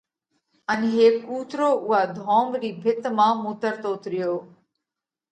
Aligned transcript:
ان 0.73 0.79
هيڪ 0.95 1.15
ڪُوترو 1.27 1.69
اُوئا 1.83 2.01
ڌوم 2.17 2.47
رِي 2.61 2.71
ڀِت 2.83 3.01
مانه 3.17 3.39
مُوترتوت 3.43 4.03
ريو۔ 4.11 4.33